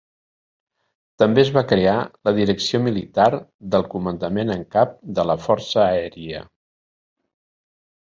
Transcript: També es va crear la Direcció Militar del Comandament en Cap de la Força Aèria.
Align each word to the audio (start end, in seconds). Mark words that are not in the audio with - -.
També 1.23 1.41
es 1.41 1.49
va 1.57 1.61
crear 1.71 1.97
la 2.29 2.33
Direcció 2.37 2.79
Militar 2.85 3.27
del 3.75 3.85
Comandament 3.91 4.53
en 4.55 4.63
Cap 4.77 4.97
de 5.19 5.27
la 5.33 5.37
Força 5.49 5.83
Aèria. 5.85 6.41